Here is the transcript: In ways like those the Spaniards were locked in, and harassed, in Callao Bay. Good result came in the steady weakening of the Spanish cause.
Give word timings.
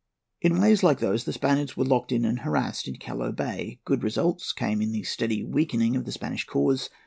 In 0.41 0.59
ways 0.59 0.81
like 0.81 0.97
those 0.97 1.25
the 1.25 1.31
Spaniards 1.33 1.77
were 1.77 1.85
locked 1.85 2.11
in, 2.11 2.25
and 2.25 2.39
harassed, 2.39 2.87
in 2.87 2.95
Callao 2.95 3.33
Bay. 3.33 3.81
Good 3.85 4.01
result 4.01 4.43
came 4.55 4.81
in 4.81 4.91
the 4.93 5.03
steady 5.03 5.43
weakening 5.43 5.95
of 5.95 6.05
the 6.05 6.11
Spanish 6.11 6.43
cause. 6.43 6.89